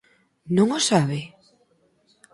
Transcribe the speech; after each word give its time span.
Non 0.55 0.67
o 0.77 0.79
sabe? 0.89 1.19